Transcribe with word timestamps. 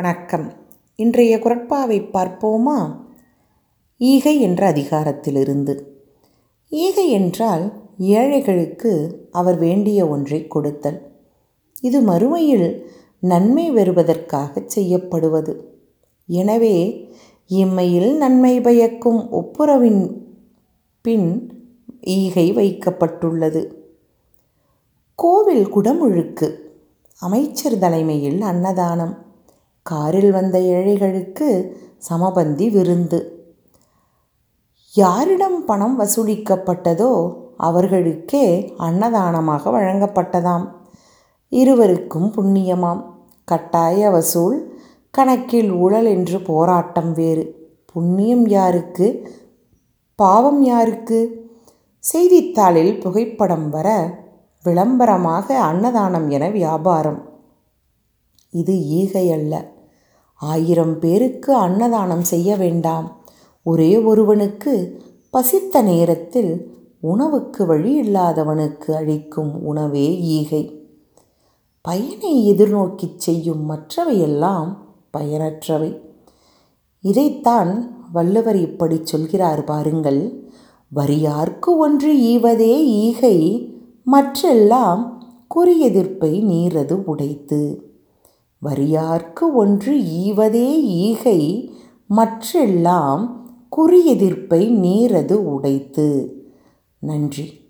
வணக்கம். 0.00 0.52
இன்றைய 0.96 1.36
குரட்பாவை 1.36 2.08
பார்ப்போமா? 2.12 2.96
ஈகை 3.98 4.40
என்ற 4.40 4.72
அதிகாரத்திலிருந்து. 4.72 5.86
ஈகை 6.68 7.10
என்றால் 7.10 7.72
ஏழைகளுக்கு 7.98 9.18
அவர் 9.30 9.58
வேண்டிய 9.58 10.08
ஒன்றை 10.08 10.46
கொடுத்தல். 10.46 11.12
இது 11.80 12.00
மறுமையில் 12.00 12.86
நன்மை 13.20 13.70
பெறுவதற்காக 13.70 14.62
செய்யப்படுவது. 14.66 15.78
எனவே 16.26 17.08
இம்மையில் 17.48 18.16
நன்மை 18.16 18.60
பயக்கும் 18.60 19.32
ஒப்புரவின் 19.32 20.22
பின் 21.00 21.58
ஈகை 22.00 22.52
வைக்கப்பட்டுள்ளது. 22.52 23.72
கோவில் 25.14 25.76
குடமுழுக்கு. 25.76 26.54
அமைச்சர் 27.20 27.78
தலைமையில் 27.78 28.40
அன்னதானம். 28.40 29.29
காரில் 29.82 30.30
வந்த 30.30 30.60
ஏழைகளுக்கு 30.60 31.76
சமபந்தி 32.08 32.70
விருந்து. 32.70 33.20
யாரிடம் 34.94 35.64
பணம் 35.64 36.00
வசூலிக்கப்பட்டதோ 36.00 37.36
அவர்களுக்கே 37.56 38.74
அன்னதானமாக 38.78 39.70
வழங்கப்பட்டதாம். 39.70 40.66
இருவருக்கும் 41.48 42.32
புண்ணியமாம். 42.32 43.02
கட்டாய 43.44 44.10
வசூல் 44.10 44.78
கணக்கில் 45.10 45.70
ஊழல் 45.72 46.04
என்று 46.04 46.40
போராட்டம் 46.40 47.12
வேறு. 47.12 47.72
புண்ணியம் 47.86 48.46
யாருக்கு? 48.46 49.28
பாவம் 50.14 50.62
யாருக்கு? 50.62 51.48
செய்தித்தாளில் 51.98 52.98
புகைப்படம் 52.98 53.68
வர 53.70 54.18
விளம்பரமாக 54.62 55.60
அன்னதானம் 55.60 56.28
என 56.28 56.48
வியாபாரம். 56.48 57.28
இது 58.50 58.74
ஈகை 58.80 59.30
அல்ல 59.30 59.78
ஆயிரம் 60.40 60.98
பேருக்கு 60.98 61.54
அன்னதானம் 61.54 62.22
செய்ய 62.22 62.56
வேண்டாம். 62.56 63.20
ஒரே 63.62 63.98
ஒருவனுக்கு 63.98 65.02
பசித்த 65.30 65.82
நேரத்தில் 65.82 66.78
உணவுக்கு 67.00 67.66
வழி 67.66 68.02
இல்லாதவனுக்கு 68.02 68.92
அளிக்கும் 68.92 69.64
உணவே 69.64 70.20
ஈகை. 70.20 70.88
பயனை 71.80 72.52
எதிர்நோக்கிச் 72.52 73.16
செய்யும் 73.16 73.70
மற்றவையெல்லாம் 73.70 74.76
பயனற்றவை. 75.18 76.00
இதைத்தான் 77.00 77.96
வள்ளுவர் 78.12 78.56
இப்படி 78.56 79.00
சொல்கிறார் 79.02 79.64
பாருங்கள். 79.64 80.50
வரியார்க்கு 80.96 81.76
ஒன்று 81.76 82.16
ஈவதே 82.16 82.84
ஈகை 82.84 83.68
மற்றெல்லாம் 84.12 85.12
குறியெதிர்ப்பை 85.54 86.42
நீரது 86.42 87.02
உடைத்து. 87.04 87.89
வரியார்க்கு 88.62 89.54
ஒன்று 89.54 89.98
ஈவதே 89.98 90.80
ஈகை 90.80 91.72
மற்றெல்லாம் 92.16 93.48
குறியெதிர்ப்பை 93.76 94.68
நீரது 94.68 95.32
உடைத்து. 95.32 96.34
நன்றி. 96.98 97.69